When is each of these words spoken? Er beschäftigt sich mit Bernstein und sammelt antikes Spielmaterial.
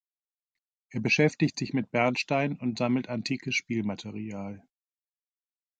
Er 0.89 0.99
beschäftigt 0.99 1.59
sich 1.59 1.73
mit 1.73 1.91
Bernstein 1.91 2.57
und 2.57 2.79
sammelt 2.79 3.07
antikes 3.07 3.53
Spielmaterial. 3.53 4.67